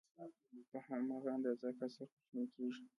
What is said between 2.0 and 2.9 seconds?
کوچنی کېږي